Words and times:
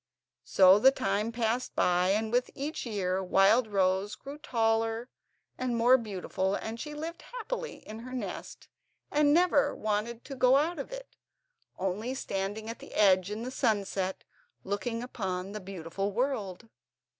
So 0.45 0.79
the 0.79 0.89
time 0.89 1.31
passed 1.31 1.75
by, 1.75 2.09
and 2.09 2.31
with 2.31 2.49
each 2.55 2.87
year 2.87 3.23
Wildrose 3.23 4.15
grew 4.15 4.39
taller 4.39 5.09
and 5.59 5.77
more 5.77 5.95
beautiful, 5.95 6.55
and 6.55 6.79
she 6.79 6.95
lived 6.95 7.21
happily 7.21 7.87
in 7.87 7.99
her 7.99 8.11
nest 8.11 8.67
and 9.11 9.31
never 9.31 9.75
wanted 9.75 10.25
to 10.25 10.33
go 10.35 10.55
out 10.55 10.79
of 10.79 10.91
it, 10.91 11.15
only 11.77 12.15
standing 12.15 12.67
at 12.67 12.79
the 12.79 12.95
edge 12.95 13.29
in 13.29 13.43
the 13.43 13.51
sunset, 13.51 14.23
and 14.63 14.71
looking 14.71 15.03
upon 15.03 15.51
the 15.51 15.61
beautiful 15.61 16.11
world. 16.11 16.67